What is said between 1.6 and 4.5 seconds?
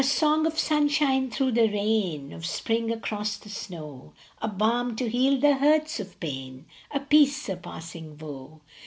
rain, Of spring across the snow, A